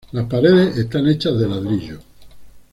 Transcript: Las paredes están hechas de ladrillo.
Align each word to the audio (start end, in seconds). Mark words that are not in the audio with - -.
Las 0.13 0.25
paredes 0.25 0.77
están 0.77 1.07
hechas 1.07 1.37
de 1.39 1.47
ladrillo. 1.47 1.99